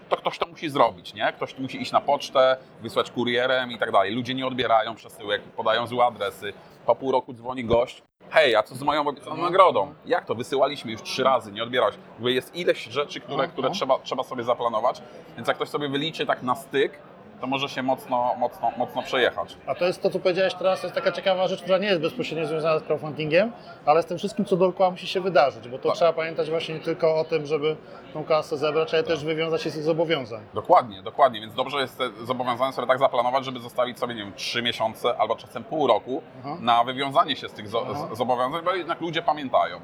to 0.10 0.18
ktoś 0.18 0.38
to 0.38 0.48
musi 0.48 0.70
zrobić, 0.70 1.14
nie? 1.14 1.34
Ktoś 1.34 1.58
musi 1.58 1.82
iść 1.82 1.92
na 1.92 2.02
pocztę, 2.02 2.58
wysłać 2.82 3.12
kurierem 3.12 3.72
i 3.72 3.78
tak 3.78 3.92
dalej. 3.92 4.16
Ludzie 4.16 4.34
nie 4.34 4.48
odbierają 4.48 4.96
przesyłek, 4.96 5.42
podają 5.42 5.88
złe 5.88 6.06
adresy. 6.06 6.54
Po 6.86 6.96
pół 6.96 7.12
roku 7.12 7.34
dzwoni 7.34 7.66
gość. 7.66 8.04
Hej, 8.30 8.56
a 8.56 8.64
co 8.64 8.76
z 8.76 8.82
moją 8.84 9.08
obiecaną 9.08 9.38
nagrodą? 9.38 9.94
Jak 10.06 10.26
to? 10.26 10.36
Wysyłaliśmy 10.36 10.92
już 10.92 11.02
trzy 11.02 11.24
razy, 11.24 11.52
nie 11.52 11.64
odbierałeś. 11.64 11.96
Jest 12.20 12.56
ileś 12.56 12.84
rzeczy, 12.84 13.20
które, 13.20 13.48
które 13.48 13.70
trzeba, 13.70 14.00
trzeba 14.00 14.24
sobie 14.24 14.44
zaplanować, 14.44 15.02
więc 15.36 15.48
jak 15.48 15.58
ktoś 15.58 15.70
sobie 15.70 15.90
wyliczy 15.90 16.26
tak 16.26 16.44
na 16.44 16.56
styk, 16.56 17.00
to 17.42 17.48
może 17.48 17.70
się 17.70 17.84
mocno, 17.84 18.36
mocno, 18.38 18.72
mocno 18.78 19.04
przejechać. 19.04 19.58
A 19.68 19.76
to 19.76 19.86
jest 19.86 20.02
to, 20.02 20.10
co 20.10 20.20
powiedziałeś 20.20 20.54
teraz, 20.54 20.82
to 20.82 20.88
jest 20.88 20.96
taka 20.96 21.12
ciekawa 21.12 21.48
rzecz, 21.48 21.62
która 21.62 21.78
nie 21.78 21.88
jest 21.88 22.02
bezpośrednio 22.02 22.48
związana 22.48 22.80
z 22.80 22.84
crowdfundingiem, 22.84 23.52
ale 23.86 24.04
z 24.04 24.06
tym 24.06 24.18
wszystkim, 24.18 24.46
co 24.46 24.58
dookoła 24.58 24.92
musi 24.92 25.08
się 25.08 25.22
wydarzyć, 25.22 25.68
bo 25.68 25.78
to 25.78 25.90
Tak. 25.90 25.96
trzeba 25.98 26.14
pamiętać 26.14 26.50
właśnie 26.50 26.76
nie 26.76 26.82
tylko 26.82 27.16
o 27.20 27.24
tym, 27.24 27.46
żeby 27.46 27.76
tą 28.14 28.24
kasę 28.24 28.58
zebrać, 28.58 28.94
ale 28.94 29.04
też 29.04 29.24
wywiązać 29.26 29.62
się 29.62 29.70
z 29.70 29.74
tych 29.74 29.84
zobowiązań. 29.84 30.42
Dokładnie, 30.54 31.02
dokładnie, 31.02 31.42
więc 31.42 31.54
dobrze 31.54 31.78
jest 31.78 31.98
te 31.98 32.10
zobowiązania 32.26 32.72
sobie 32.72 32.88
tak 32.88 33.00
zaplanować, 33.00 33.46
żeby 33.46 33.60
zostawić 33.60 34.00
sobie, 34.00 34.16
nie 34.16 34.24
wiem, 34.24 34.34
3 34.36 34.62
miesiące 34.62 35.18
albo 35.18 35.36
czasem 35.36 35.64
pół 35.64 35.88
roku 35.88 36.22
Aha. 36.40 36.58
na 36.60 36.84
wywiązanie 36.84 37.36
się 37.36 37.50
z 37.50 37.54
tych 37.54 37.66
Aha. 37.92 38.08
zobowiązań, 38.16 38.62
bo 38.66 38.76
jednak 38.76 39.02
ludzie 39.02 39.22
pamiętają. 39.22 39.78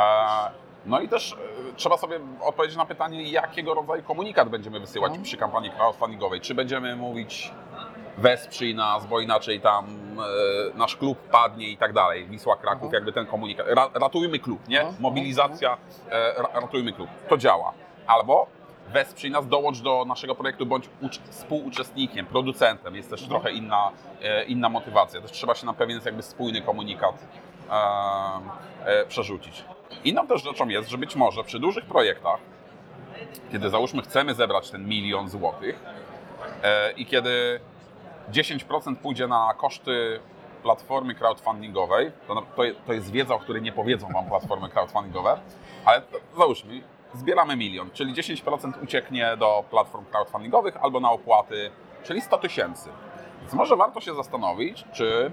E, 0.00 0.67
No 0.88 1.00
i 1.00 1.08
też 1.08 1.32
e, 1.32 1.36
trzeba 1.76 1.96
sobie 1.96 2.20
odpowiedzieć 2.42 2.76
na 2.76 2.86
pytanie, 2.86 3.22
jakiego 3.22 3.74
rodzaju 3.74 4.02
komunikat 4.02 4.48
będziemy 4.48 4.80
wysyłać 4.80 5.08
Mhm. 5.08 5.24
przy 5.24 5.36
kampanii 5.36 5.70
crowdfundingowej. 5.70 6.40
Czy 6.40 6.54
będziemy 6.54 6.96
mówić 6.96 7.52
wesprzyj 8.18 8.74
nas, 8.74 9.06
bo 9.06 9.20
inaczej 9.20 9.60
tam 9.60 9.86
e, 10.74 10.78
nasz 10.78 10.96
klub 10.96 11.18
padnie 11.18 11.68
i 11.68 11.76
tak 11.76 11.92
dalej. 11.92 12.26
Wisła 12.26 12.56
Kraków, 12.56 12.82
Mhm. 12.84 12.94
jakby 12.94 13.12
ten 13.12 13.26
komunikat. 13.26 13.66
Ra, 13.68 13.88
ratujmy 13.94 14.38
klub, 14.38 14.68
nie? 14.68 14.80
Mhm. 14.80 14.96
Mobilizacja, 15.00 15.76
e, 16.10 16.42
ra, 16.42 16.48
ratujmy 16.60 16.92
klub. 16.92 17.08
To 17.28 17.36
działa. 17.38 17.72
Albo 18.06 18.46
wesprzyj 18.88 19.30
nas, 19.30 19.46
dołącz 19.48 19.80
do 19.80 20.04
naszego 20.04 20.34
projektu, 20.34 20.66
bądź 20.66 20.88
ucz, 21.02 21.18
współuczestnikiem, 21.30 22.26
producentem. 22.26 22.94
Jest 22.94 23.10
też 23.10 23.22
trochę 23.28 23.52
inna, 23.52 23.90
e, 24.22 24.44
inna 24.44 24.68
motywacja. 24.68 25.20
Też 25.20 25.32
trzeba 25.32 25.54
się 25.54 25.66
na 25.66 25.72
pewien 25.72 26.00
jakby 26.04 26.22
spójny 26.22 26.62
komunikat 26.62 27.14
przerzucić. 29.08 29.64
Inną 30.04 30.26
też 30.26 30.42
rzeczą 30.42 30.68
jest, 30.68 30.88
że 30.88 30.98
być 30.98 31.16
może 31.16 31.44
przy 31.44 31.58
dużych 31.58 31.84
projektach, 31.84 32.40
kiedy 33.52 33.70
załóżmy 33.70 34.02
chcemy 34.02 34.34
zebrać 34.34 34.70
ten 34.70 34.88
milion 34.88 35.28
złotych 35.28 35.82
e, 36.62 36.92
i 36.92 37.06
kiedy 37.06 37.60
10% 38.32 38.96
pójdzie 38.96 39.26
na 39.26 39.54
koszty 39.56 40.20
platformy 40.62 41.14
crowdfundingowej, 41.14 42.12
to, 42.26 42.42
to 42.86 42.92
jest 42.92 43.10
wiedza, 43.10 43.34
o 43.34 43.38
której 43.38 43.62
nie 43.62 43.72
powiedzą 43.72 44.08
Wam 44.12 44.26
platformy 44.26 44.68
crowdfundingowe, 44.68 45.40
ale 45.84 46.00
to, 46.00 46.18
załóżmy, 46.38 46.82
zbieramy 47.14 47.56
milion, 47.56 47.90
czyli 47.90 48.14
10% 48.14 48.82
ucieknie 48.82 49.36
do 49.36 49.64
platform 49.70 50.04
crowdfundingowych 50.04 50.76
albo 50.76 51.00
na 51.00 51.10
opłaty, 51.10 51.70
czyli 52.04 52.20
100 52.20 52.38
tysięcy. 52.38 52.88
Więc 53.40 53.52
może 53.52 53.76
warto 53.76 54.00
się 54.00 54.14
zastanowić, 54.14 54.84
czy 54.92 55.30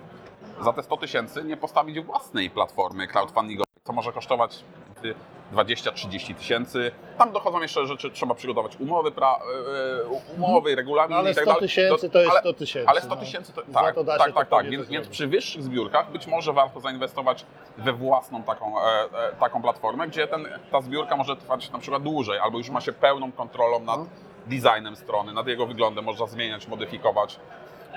za 0.62 0.74
te 0.74 0.84
100 0.84 0.98
tysięcy 0.98 1.44
nie 1.44 1.58
postawić 1.58 2.00
własnej 2.00 2.50
platformy 2.50 3.08
crowdfundingowej, 3.08 3.65
co 3.86 3.94
może 3.94 4.12
kosztować 4.12 4.64
między 4.88 5.16
20-30 5.54 6.36
tysięcy. 6.36 6.92
Tam 7.18 7.32
dochodzą 7.32 7.62
jeszcze 7.62 7.88
rzeczy, 7.88 8.12
trzeba 8.12 8.36
przygotować 8.36 8.76
umowy, 8.80 9.12
pra, 9.12 9.36
e, 9.36 10.36
umowy, 10.38 10.76
regulamin 10.76 11.12
No 11.12 11.18
ale 11.18 11.32
i 11.32 11.36
tak 11.36 11.44
100 11.44 11.52
dalej. 11.54 11.68
tysięcy 11.70 12.10
to 12.10 12.20
jest 12.20 12.32
ale- 12.32 12.40
100 12.40 12.54
tysięcy. 12.54 12.90
Ale 12.90 13.02
100 13.02 13.10
no. 13.16 13.22
tysięcy 13.22 13.54
to 13.54 13.62
tak, 13.62 13.96
to 13.96 14.04
tak, 14.04 14.18
to 14.18 14.24
tak, 14.26 14.34
tak. 14.34 14.50
pewnie 14.50 14.72
Więc, 14.78 14.88
to 14.88 14.94
więc 14.94 15.08
przy 15.08 15.28
wyższych 15.28 15.64
zbiórkach 15.64 16.12
być 16.12 16.28
może 16.28 16.54
warto 16.54 16.80
zainwestować 16.80 17.46
we 17.78 17.94
własną 17.94 18.44
taką, 18.44 18.82
e, 18.82 18.84
e, 18.84 19.36
taką 19.40 19.62
platformę, 19.62 20.08
gdzie 20.08 20.28
ten, 20.28 20.48
ta 20.72 20.82
zbiórka 20.82 21.18
może 21.18 21.36
trwać 21.38 21.72
na 21.72 21.80
przykład 21.80 22.04
dłużej, 22.04 22.40
albo 22.40 22.58
już 22.58 22.70
ma 22.70 22.82
się 22.82 22.94
pełną 22.94 23.32
kontrolą 23.32 23.80
nad 23.80 24.00
No. 24.00 24.06
designem 24.48 24.96
strony, 24.96 25.34
nad 25.34 25.48
jego 25.48 25.66
wyglądem, 25.66 26.06
można 26.06 26.26
zmieniać, 26.28 26.68
modyfikować. 26.68 27.40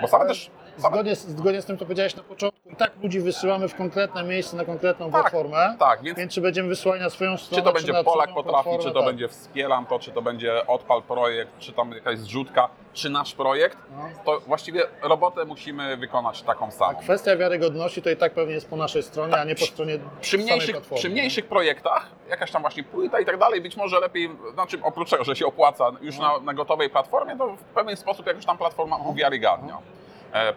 Bo 0.03 0.19
Ale 0.19 0.29
też. 0.29 0.51
Zgodnie 0.79 1.17
z, 1.17 1.27
zgodnie 1.29 1.63
z 1.63 1.65
tym, 1.67 1.79
co 1.79 1.85
powiedziałeś 1.85 2.17
na 2.17 2.23
początku, 2.23 2.59
tak 2.79 2.91
ludzi 3.03 3.21
wysyłamy 3.21 3.69
w 3.69 3.75
konkretne 3.75 4.25
miejsce, 4.25 4.57
na 4.57 4.65
konkretną 4.65 5.11
Tak, 5.11 5.21
platformę, 5.23 5.77
tak, 5.79 6.03
więc 6.03 6.19
więc 6.19 6.33
czy 6.33 6.41
będziemy 6.41 6.69
wysyłani 6.69 7.03
na 7.03 7.11
swoją 7.11 7.37
stronę, 7.37 7.63
Czy 7.63 7.67
to 7.69 7.73
będzie 7.73 7.93
na 7.93 8.05
Polak 8.05 8.35
potrafi, 8.35 8.71
czy 8.79 8.85
to 8.91 8.95
tak. 8.95 9.05
będzie 9.05 9.29
wspieram 9.29 9.87
to, 9.87 9.99
czy 9.99 10.11
to 10.11 10.23
będzie 10.23 10.67
odpal 10.67 11.03
projekt, 11.03 11.59
czy 11.59 11.73
tam 11.73 11.93
jakaś 11.93 12.19
zrzutka, 12.19 12.69
czy 12.93 13.11
nasz 13.11 13.35
projekt, 13.35 13.79
No. 13.97 14.09
to 14.25 14.41
właściwie 14.41 14.83
robotę 15.03 15.45
musimy 15.45 15.97
wykonać 15.97 16.43
taką 16.43 16.67
A 16.67 16.71
samą. 16.71 16.99
kwestia 16.99 17.37
wiarygodności 17.37 18.03
to 18.03 18.11
i 18.11 18.17
tak 18.17 18.33
pewnie 18.35 18.55
jest 18.55 18.71
po 18.71 18.77
naszej 18.77 19.03
stronie, 19.03 19.37
a 19.37 19.45
nie 19.45 19.55
po 19.55 19.65
stronie 19.67 19.99
Przy 20.21 20.39
mniejszych, 20.39 20.71
platformy. 20.71 20.99
przy 20.99 21.11
mniejszych 21.11 21.47
projektach, 21.47 22.07
jakaś 22.31 22.51
tam 22.51 22.63
właśnie 22.63 22.85
płyta 22.85 23.21
i 23.21 23.25
tak 23.25 23.39
dalej, 23.39 23.61
być 23.61 23.77
może 23.77 24.01
lepiej, 24.01 24.31
znaczy 24.55 24.79
oprócz 24.83 25.11
tego, 25.11 25.25
że 25.25 25.37
się 25.37 25.47
opłaca 25.47 25.91
już 26.01 26.19
na, 26.19 26.39
na 26.41 26.55
gotowej 26.55 26.91
platformie, 26.91 27.37
to 27.39 27.49
w 27.57 27.63
pewien 27.63 27.97
sposób 27.97 28.27
jakoś 28.27 28.47
tam 28.47 28.59
platforma 28.59 28.97
uwiarygadnia. 28.97 29.75
E, 29.75 29.99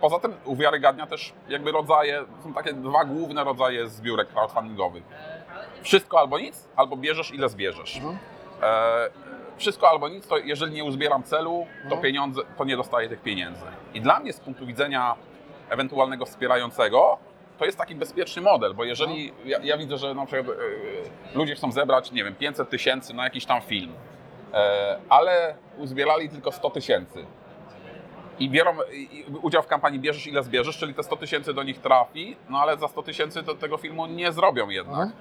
Poza 0.02 0.20
tym 0.20 0.34
uwiarygadnia 0.46 1.08
też 1.08 1.34
jakby 1.50 1.72
rodzaje, 1.72 2.24
są 2.44 2.54
takie 2.54 2.74
dwa 2.74 3.06
główne 3.06 3.44
rodzaje 3.44 3.88
zbiórek 3.88 4.28
crowdfundingowych. 4.28 5.04
Wszystko 5.84 6.20
albo 6.20 6.40
nic, 6.40 6.68
albo 6.76 6.98
bierzesz 6.98 7.32
ile 7.34 7.50
zbierzesz. 7.50 7.98
Mhm. 7.98 8.18
E, 8.64 9.10
wszystko 9.58 9.90
albo 9.90 10.10
nic, 10.10 10.28
to 10.28 10.38
jeżeli 10.38 10.72
nie 10.74 10.84
uzbieram 10.84 11.24
celu, 11.24 11.68
to 11.90 11.96
No. 11.96 12.02
pieniądze, 12.02 12.42
to 12.58 12.66
nie 12.66 12.78
dostaję 12.78 13.10
tych 13.10 13.22
pieniędzy. 13.22 13.66
I 13.94 14.02
dla 14.02 14.20
mnie 14.20 14.34
z 14.34 14.40
punktu 14.40 14.66
widzenia 14.66 15.16
ewentualnego 15.70 16.26
wspierającego, 16.26 17.18
to 17.60 17.66
jest 17.66 17.78
taki 17.78 17.96
bezpieczny 17.96 18.42
model, 18.42 18.74
bo 18.74 18.84
jeżeli 18.84 19.34
ja, 19.46 19.60
ja 19.64 19.78
widzę, 19.78 19.98
że 19.98 20.14
na 20.14 20.26
przykład 20.26 20.58
e, 20.58 21.38
ludzie 21.38 21.56
chcą 21.56 21.72
zebrać, 21.72 22.12
nie 22.12 22.24
wiem, 22.24 22.36
500 22.36 22.70
tysięcy 22.70 23.14
na 23.14 23.24
jakiś 23.24 23.46
tam 23.46 23.62
film, 23.62 23.94
e, 24.54 24.98
ale 25.10 25.56
uzbierali 25.78 26.30
tylko 26.30 26.52
100 26.52 26.70
tysięcy 26.70 27.26
i 28.42 28.50
biorą 28.50 28.76
i, 28.94 29.26
udział 29.42 29.64
w 29.64 29.68
kampanii, 29.68 30.00
bierzesz 30.00 30.28
ile 30.28 30.44
zbierzesz, 30.44 30.78
czyli 30.78 30.94
te 30.94 31.04
100 31.04 31.18
tysięcy 31.18 31.54
do 31.54 31.64
nich 31.64 31.82
trafi, 31.82 32.36
no 32.50 32.60
ale 32.60 32.78
za 32.78 32.88
100 32.88 33.04
tysięcy 33.04 33.44
tego 33.60 33.78
filmu 33.78 34.08
nie 34.08 34.32
zrobią 34.32 34.70
jednak. 34.70 35.08
Mhm. 35.08 35.12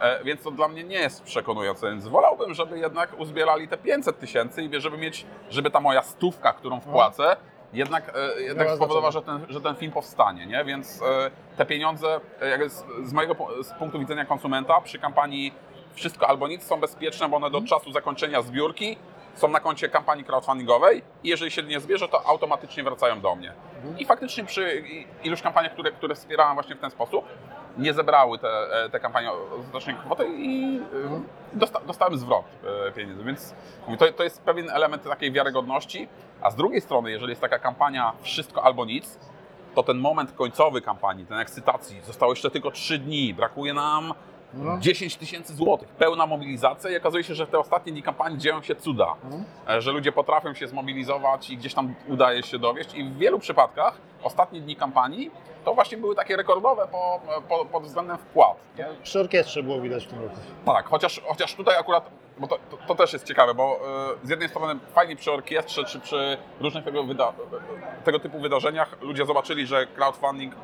E, 0.00 0.24
więc 0.24 0.42
to 0.42 0.50
dla 0.50 0.68
mnie 0.68 0.84
nie 0.84 0.98
jest 0.98 1.22
przekonujące, 1.22 1.90
więc 1.90 2.08
wolałbym, 2.08 2.54
żeby 2.54 2.78
jednak 2.78 3.20
uzbierali 3.20 3.68
te 3.68 3.78
500 3.78 4.18
tysięcy 4.18 4.62
i 4.62 4.80
żeby 4.80 4.98
mieć, 4.98 5.26
żeby 5.50 5.70
ta 5.70 5.80
moja 5.80 6.02
stówka, 6.02 6.52
którą 6.52 6.80
wpłacę, 6.80 7.36
jednak, 7.72 8.12
e, 8.38 8.42
jednak 8.42 8.70
spowodowała, 8.70 9.10
że 9.10 9.22
ten, 9.22 9.46
że 9.48 9.60
ten 9.60 9.76
film 9.76 9.92
powstanie, 9.92 10.46
nie? 10.46 10.64
Więc 10.64 11.02
e, 11.02 11.30
te 11.56 11.66
pieniądze, 11.66 12.20
e, 12.40 12.68
z, 12.68 12.84
z 13.04 13.12
mojego 13.12 13.36
z 13.62 13.72
punktu 13.72 13.98
widzenia 13.98 14.24
konsumenta 14.24 14.80
przy 14.80 14.98
kampanii 14.98 15.52
Wszystko 15.94 16.28
albo 16.28 16.48
nic 16.48 16.62
są 16.62 16.80
bezpieczne, 16.80 17.28
bo 17.28 17.36
one 17.36 17.50
do 17.50 17.62
czasu 17.62 17.92
zakończenia 17.92 18.42
zbiórki 18.42 18.96
są 19.40 19.48
na 19.48 19.60
koncie 19.60 19.88
kampanii 19.88 20.24
crowdfundingowej 20.24 21.02
i 21.24 21.28
jeżeli 21.28 21.50
się 21.50 21.62
nie 21.62 21.80
zbierze, 21.80 22.08
to 22.08 22.26
automatycznie 22.26 22.84
wracają 22.84 23.20
do 23.20 23.36
mnie. 23.36 23.52
I 23.98 24.04
faktycznie 24.04 24.44
przy 24.44 24.84
iluś 25.24 25.42
kampaniach, 25.42 25.72
które, 25.72 25.92
które 25.92 26.14
wspierałem 26.14 26.54
właśnie 26.54 26.74
w 26.74 26.80
ten 26.80 26.90
sposób, 26.90 27.24
nie 27.78 27.94
zebrały 27.94 28.38
te, 28.38 28.48
e, 28.48 28.90
te 28.90 29.00
kampanie 29.00 29.30
znacznej 29.70 29.96
kwoty 29.96 30.26
i 30.36 30.80
e, 31.54 31.58
dosta, 31.58 31.80
dostałem 31.86 32.18
zwrot 32.18 32.44
e, 32.88 32.92
pieniędzy. 32.92 33.24
Więc 33.24 33.54
to, 33.98 34.12
to 34.12 34.22
jest 34.22 34.42
pewien 34.42 34.70
element 34.70 35.04
takiej 35.04 35.32
wiarygodności. 35.32 36.08
A 36.42 36.50
z 36.50 36.56
drugiej 36.56 36.80
strony, 36.80 37.10
jeżeli 37.10 37.30
jest 37.30 37.40
taka 37.40 37.58
kampania 37.58 38.12
wszystko 38.22 38.62
albo 38.62 38.84
nic, 38.84 39.18
to 39.74 39.82
ten 39.82 39.98
moment 39.98 40.32
końcowy 40.32 40.80
kampanii, 40.80 41.26
ten 41.26 41.38
ekscytacji, 41.38 42.00
zostało 42.00 42.32
jeszcze 42.32 42.50
tylko 42.50 42.70
3 42.70 42.98
dni, 42.98 43.34
brakuje 43.34 43.74
nam 43.74 44.14
No. 44.54 44.78
10 44.80 45.16
tysięcy 45.16 45.54
złotych, 45.54 45.88
pełna 45.88 46.26
mobilizacja 46.26 46.90
i 46.90 46.96
okazuje 46.96 47.24
się, 47.24 47.34
że 47.34 47.46
w 47.46 47.50
te 47.50 47.58
ostatnie 47.58 47.92
dni 47.92 48.02
kampanii 48.02 48.38
dzieją 48.38 48.62
się 48.62 48.76
cuda, 48.76 49.14
Mhm. 49.24 49.44
E, 49.68 49.82
że 49.82 49.92
ludzie 49.92 50.12
potrafią 50.12 50.54
się 50.54 50.68
zmobilizować 50.68 51.50
i 51.50 51.56
gdzieś 51.56 51.74
tam 51.74 51.94
udaje 52.08 52.42
się 52.42 52.58
dowieść 52.58 52.94
i 52.94 53.04
w 53.04 53.18
wielu 53.18 53.38
przypadkach 53.38 53.98
ostatnie 54.22 54.60
dni 54.60 54.76
kampanii 54.76 55.30
to 55.64 55.74
właśnie 55.74 55.98
były 55.98 56.14
takie 56.14 56.36
rekordowe 56.36 56.88
po, 56.92 57.20
po, 57.48 57.64
pod 57.64 57.82
względem 57.84 58.18
wpłat. 58.18 58.56
Nie? 58.78 58.86
Przy 59.02 59.20
orkiestrze 59.20 59.62
było 59.62 59.80
widać 59.80 60.04
w 60.04 60.08
tym 60.08 60.22
roku. 60.22 60.36
Tak, 60.66 60.86
chociaż, 60.88 61.20
chociaż 61.26 61.54
tutaj 61.54 61.76
akurat, 61.76 62.10
bo 62.38 62.46
to, 62.46 62.58
to, 62.70 62.76
to 62.76 62.94
też 62.94 63.12
jest 63.12 63.24
ciekawe, 63.26 63.54
bo 63.54 63.80
e, 64.22 64.26
z 64.26 64.30
jednej 64.30 64.48
strony 64.48 64.80
fajnie 64.94 65.16
przy 65.16 65.32
orkiestrze 65.32 65.84
czy 65.84 66.00
przy 66.00 66.38
różnych 66.60 66.84
tego, 66.84 67.04
wyda- 67.04 67.32
tego 68.04 68.20
typu 68.20 68.40
wydarzeniach 68.40 68.96
ludzie 69.02 69.26
zobaczyli, 69.26 69.66
że 69.66 69.86
crowdfunding 69.86 70.54
e, 70.54 70.58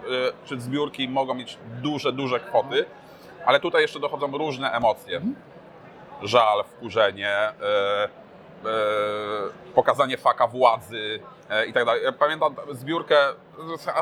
czy 0.44 0.60
zbiórki 0.60 1.08
mogą 1.08 1.34
mieć 1.34 1.58
duże, 1.82 2.12
duże 2.12 2.40
kwoty, 2.40 2.84
ale 3.46 3.60
tutaj 3.60 3.82
jeszcze 3.82 4.00
dochodzą 4.00 4.38
różne 4.38 4.72
emocje. 4.72 5.20
Żal, 6.22 6.64
wkurzenie, 6.64 7.30
e, 7.30 7.52
e, 8.04 8.08
pokazanie 9.74 10.16
faka 10.16 10.46
władzy 10.46 11.20
e, 11.50 11.66
i 11.66 11.72
tak 11.72 11.84
dalej. 11.84 12.02
Pamiętam 12.18 12.54
zbiórkę, 12.70 13.16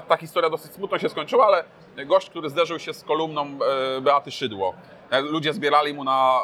ta 0.09 0.17
historia 0.17 0.51
dosyć 0.51 0.73
smutno 0.73 0.99
się 0.99 1.09
skończyła, 1.09 1.47
ale 1.47 1.65
gość, 2.07 2.31
który 2.31 2.51
zderzył 2.51 2.79
się 2.79 2.95
z 2.95 3.05
kolumną 3.05 3.43
e, 3.97 4.01
Beaty 4.01 4.31
Szydło. 4.31 4.75
Ludzie 5.23 5.53
zbierali 5.53 5.95
mu 5.95 6.05
na, 6.05 6.41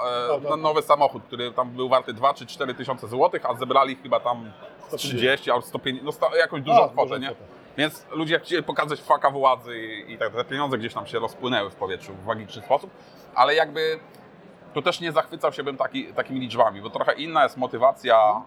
e, 0.47 0.51
na 0.51 0.57
nowy 0.57 0.83
samochód, 0.83 1.23
który 1.25 1.53
tam 1.53 1.71
był 1.71 1.89
warty 1.89 2.13
2 2.13 2.35
czy 2.35 2.47
4 2.47 2.75
tysiące 2.75 3.09
złotych, 3.09 3.47
a 3.47 3.55
zebrali 3.55 3.97
chyba 3.97 4.21
tam 4.21 4.53
30 4.97 5.51
albo 5.51 5.67
150, 5.67 6.21
no 6.21 6.37
jakąś 6.37 6.63
dużą 6.63 6.89
kwotę, 6.89 7.09
dużą 7.09 7.21
nie? 7.21 7.35
Więc 7.77 8.07
ludzie 8.11 8.41
chcieli 8.41 8.63
pokazać 8.63 9.01
faka 9.01 9.31
władzy 9.31 9.79
i, 9.79 10.13
i 10.13 10.19
tak 10.19 10.33
te 10.33 10.45
pieniądze 10.45 10.79
gdzieś 10.79 10.95
tam 10.95 11.07
się 11.07 11.19
rozpłynęły 11.19 11.71
w 11.71 11.75
powietrzu 11.75 12.15
w 12.15 12.27
magiczny 12.27 12.63
sposób, 12.63 12.91
ale 13.35 13.55
jakby 13.55 14.01
tu 14.75 14.83
też 14.83 15.01
nie 15.01 15.13
zachwycał 15.13 15.53
się 15.53 15.63
bym 15.63 15.77
taki, 15.77 16.15
takimi 16.15 16.41
liczbami, 16.41 16.83
bo 16.83 16.91
trochę 16.91 17.13
inna 17.15 17.43
jest 17.43 17.57
motywacja 17.57 18.43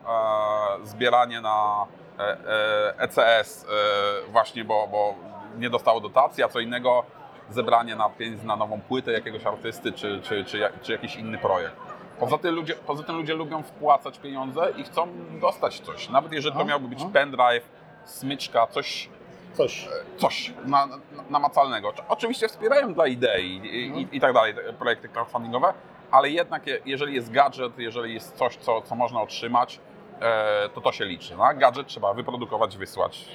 e, 0.81 0.85
zbieranie 0.85 1.41
na 1.41 1.85
e, 2.19 2.21
e, 2.21 2.99
ECS 2.99 3.65
e, 3.65 4.31
właśnie, 4.31 4.65
bo, 4.65 4.87
bo 4.87 5.15
nie 5.57 5.69
dostało 5.69 5.99
dotacji, 5.99 6.43
a 6.43 6.47
co 6.47 6.59
innego 6.59 7.03
zebranie 7.49 7.95
na 7.95 8.09
pieniędzy 8.09 8.47
na 8.47 8.55
nową 8.55 8.81
płytę 8.81 9.11
jakiegoś 9.11 9.45
artysty 9.45 9.91
czy, 9.91 10.21
czy, 10.21 10.45
czy, 10.45 10.69
czy 10.81 10.91
jakiś 10.91 11.15
inny 11.15 11.37
projekt. 11.37 11.75
Poza 12.19 12.37
tym, 12.37 12.55
ludzie, 12.55 12.73
poza 12.73 13.03
tym 13.03 13.15
ludzie 13.15 13.33
lubią 13.33 13.63
wpłacać 13.63 14.19
pieniądze 14.19 14.73
i 14.77 14.83
chcą 14.83 15.07
dostać 15.41 15.79
coś. 15.79 16.09
Nawet 16.09 16.31
jeżeli 16.31 16.55
to 16.55 16.65
miałby 16.65 16.87
być 16.87 17.05
pendrive, 17.13 17.69
smyczka, 18.05 18.67
coś, 18.67 19.09
Coś. 19.53 19.87
coś 20.17 20.53
na, 20.65 20.85
na, 20.85 20.97
namacalnego. 21.29 21.93
Oczywiście 22.09 22.47
wspierają 22.47 22.93
dla 22.93 23.07
idei 23.07 23.61
i, 23.63 23.85
Mhm. 23.87 24.09
i, 24.11 24.17
i 24.17 24.19
tak 24.19 24.33
dalej 24.33 24.53
projekty 24.79 25.09
crowdfundingowe, 25.09 25.73
ale 26.11 26.29
jednak 26.29 26.67
je, 26.67 26.79
jeżeli 26.85 27.15
jest 27.15 27.31
gadżet, 27.31 27.79
jeżeli 27.79 28.13
jest 28.13 28.35
coś, 28.37 28.55
co, 28.55 28.81
co 28.81 28.95
można 28.95 29.21
otrzymać, 29.21 29.79
e, 30.21 30.69
to 30.69 30.81
to 30.81 30.91
się 30.91 31.05
liczy. 31.05 31.35
No? 31.37 31.43
Gadżet 31.55 31.87
trzeba 31.87 32.13
wyprodukować, 32.13 32.77
wysłać, 32.77 33.25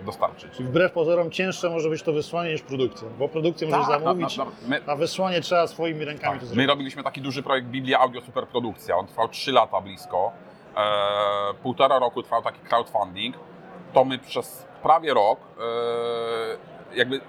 e, 0.00 0.02
dostarczyć. 0.04 0.52
Czyli 0.52 0.68
wbrew 0.68 0.92
pozorom 0.92 1.30
cięższe 1.30 1.70
może 1.70 1.88
być 1.90 2.02
to 2.02 2.12
wysłanie 2.12 2.52
niż 2.52 2.62
produkcja, 2.62 3.08
bo 3.18 3.28
produkcję 3.28 3.68
możesz 3.68 3.86
Tak, 3.86 4.00
na- 4.00 4.06
zamówić, 4.06 4.36
na- 4.36 4.46
my- 4.68 4.80
a 4.86 4.96
wysłanie 4.96 5.40
trzeba 5.40 5.66
swoimi 5.66 6.04
rękami 6.04 6.38
to 6.38 6.44
My 6.44 6.48
zrobić. 6.48 6.68
robiliśmy 6.68 7.02
taki 7.02 7.20
duży 7.20 7.42
projekt 7.42 7.66
Biblia 7.68 7.98
Audio 7.98 8.20
Superprodukcja. 8.20 8.96
On 8.96 9.06
trwał 9.06 9.28
3 9.28 9.52
lata 9.52 9.80
blisko. 9.80 10.32
E, 10.76 11.54
półtora 11.62 11.98
roku 11.98 12.22
trwał 12.22 12.42
taki 12.42 12.60
crowdfunding. 12.60 13.36
To 13.92 14.04
my 14.04 14.18
przez 14.18 14.66
prawie 14.82 15.14
rok 15.14 15.40
e, 15.40 16.96
jakby 16.96 17.20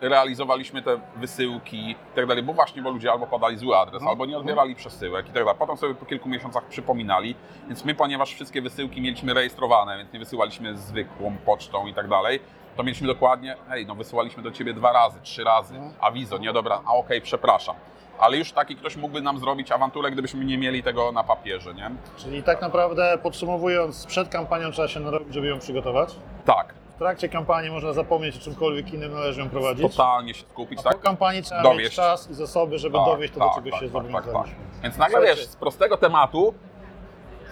realizowaliśmy 0.00 0.82
te 0.82 1.00
wysyłki 1.16 1.90
i 1.90 1.96
tak 2.14 2.26
dalej, 2.26 2.42
bo 2.42 2.52
właśnie, 2.52 2.82
bo 2.82 2.90
ludzie 2.90 3.12
albo 3.12 3.26
podali 3.26 3.56
zły 3.56 3.76
adres, 3.76 4.02
No. 4.02 4.10
albo 4.10 4.26
nie 4.26 4.38
odbierali 4.38 4.74
przesyłek 4.74 5.24
i 5.28 5.32
tak 5.32 5.44
dalej. 5.44 5.58
Potem 5.58 5.76
sobie 5.76 5.94
po 5.94 6.06
kilku 6.06 6.28
miesiącach 6.28 6.64
przypominali, 6.64 7.34
więc 7.68 7.84
my, 7.84 7.94
ponieważ 7.94 8.34
wszystkie 8.34 8.62
wysyłki 8.62 9.00
mieliśmy 9.00 9.34
rejestrowane, 9.34 9.98
więc 9.98 10.12
nie 10.12 10.18
wysyłaliśmy 10.18 10.76
zwykłą 10.76 11.36
pocztą 11.46 11.86
i 11.86 11.94
tak 11.94 12.08
dalej, 12.08 12.40
to 12.76 12.82
mieliśmy 12.82 13.06
dokładnie, 13.06 13.56
hej, 13.68 13.86
no 13.86 13.94
wysyłaliśmy 13.94 14.42
do 14.42 14.50
Ciebie 14.50 14.74
dwa 14.74 14.92
razy, 14.92 15.20
trzy 15.22 15.44
razy, 15.44 15.74
No. 15.78 15.90
awizo, 16.00 16.38
nie 16.38 16.52
dobra, 16.52 16.80
a 16.86 16.92
okej, 16.94 17.20
przepraszam. 17.20 17.76
Ale 18.18 18.36
już 18.36 18.52
taki 18.52 18.76
ktoś 18.76 18.96
mógłby 18.96 19.20
nam 19.20 19.38
zrobić 19.38 19.72
awanturę, 19.72 20.10
gdybyśmy 20.10 20.44
nie 20.44 20.58
mieli 20.58 20.82
tego 20.82 21.12
na 21.12 21.24
papierze, 21.24 21.74
nie? 21.74 21.90
Czyli 22.16 22.42
tak 22.42 22.60
naprawdę 22.60 23.18
podsumowując, 23.22 24.06
przed 24.06 24.28
kampanią 24.28 24.70
trzeba 24.70 24.88
się 24.88 25.00
narobić, 25.00 25.34
żeby 25.34 25.46
ją 25.46 25.58
przygotować. 25.58 26.14
Tak, 26.44 26.74
W 26.96 26.98
trakcie 26.98 27.28
kampanii 27.28 27.70
można 27.70 27.92
zapomnieć 27.92 28.36
o 28.36 28.40
czymkolwiek 28.40 28.92
innym, 28.94 29.12
należy 29.14 29.40
ją 29.40 29.48
prowadzić. 29.50 29.96
totalnie 29.96 30.34
się 30.34 30.44
skupić, 30.52 30.78
A 30.78 30.82
po 30.82 30.88
tak? 30.88 31.00
kampanii 31.00 31.42
trzeba 31.42 31.62
Dowieść. 31.62 31.84
mieć 31.84 31.94
czas 31.94 32.30
i 32.30 32.34
zasoby, 32.34 32.78
żeby 32.78 32.98
Tak, 32.98 33.06
dowieść 33.06 33.34
to, 33.34 33.40
do 33.40 33.46
tak, 33.46 33.54
czego 33.54 33.70
tak, 33.70 33.80
się 33.80 33.86
tak, 33.90 34.02
tak, 34.02 34.02
zobowiązaliśmy. 34.12 34.56
Więc 34.82 34.98
nagle 34.98 35.16
Słuchajcie. 35.18 35.40
wiesz, 35.40 35.46
z 35.50 35.56
prostego 35.56 35.96
tematu 35.96 36.54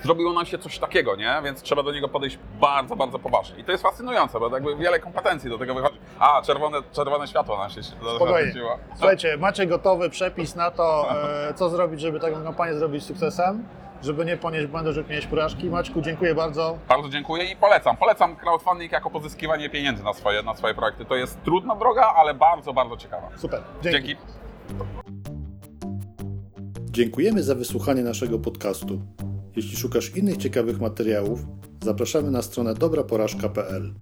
zrobiło 0.02 0.32
nam 0.32 0.46
się 0.46 0.58
coś 0.58 0.78
takiego, 0.78 1.16
nie? 1.16 1.40
Więc 1.44 1.62
trzeba 1.62 1.82
do 1.82 1.92
niego 1.92 2.08
podejść 2.08 2.38
bardzo, 2.60 2.96
bardzo 2.96 3.18
poważnie. 3.18 3.58
I 3.58 3.64
to 3.64 3.72
jest 3.72 3.82
fascynujące, 3.84 4.40
bo 4.40 4.48
jakby 4.48 4.76
wiele 4.76 5.00
kompetencji 5.00 5.50
do 5.50 5.58
tego 5.58 5.74
wychodzi. 5.74 5.98
A, 6.18 6.42
czerwone, 6.42 6.78
czerwone 6.92 7.28
światło 7.28 7.58
nam 7.58 7.70
się 7.70 7.82
Spokojnie. 7.82 8.52
Słuchajcie, 8.96 9.36
macie 9.36 9.66
gotowy 9.66 10.10
przepis 10.10 10.54
na 10.56 10.70
to, 10.70 11.06
e, 11.48 11.54
co 11.54 11.68
zrobić, 11.68 12.00
żeby 12.00 12.20
taką 12.20 12.42
kampanię 12.44 12.74
zrobić 12.74 13.04
sukcesem, 13.04 13.64
żeby 14.04 14.25
nie 14.25 14.37
ponieść 14.37 14.66
błędu, 14.66 14.92
żeby 14.92 15.14
mieć 15.14 15.26
porażki. 15.26 15.70
Maćku, 15.70 16.00
dziękuję 16.00 16.34
bardzo. 16.34 16.78
Bardzo 16.88 17.08
dziękuję 17.08 17.44
i 17.52 17.56
polecam. 17.56 17.96
Polecam 17.96 18.37
crowdfunding 18.37 18.92
jako 18.92 19.11
pozyskiwanie 19.11 19.70
pieniędzy 19.70 20.02
na 20.04 20.12
swoje, 20.12 20.42
na 20.42 20.54
swoje 20.54 20.75
projekty. 20.75 21.04
To 21.04 21.16
jest 21.16 21.42
trudna 21.44 21.76
droga, 21.76 22.02
ale 22.16 22.34
bardzo, 22.34 22.73
bardzo 22.73 22.96
ciekawa. 22.96 23.28
Super. 23.37 23.62
Dzięki. 23.82 24.16
Dziękujemy 26.90 27.42
za 27.42 27.54
wysłuchanie 27.54 28.02
naszego 28.02 28.38
podcastu. 28.38 29.00
Jeśli 29.56 29.76
szukasz 29.76 30.16
innych 30.16 30.37
ciekawych 30.37 30.80
materiałów, 30.80 31.40
zapraszamy 31.82 32.30
na 32.30 32.42
stronę 32.42 32.75
dobraporażka.pl. 32.75 33.94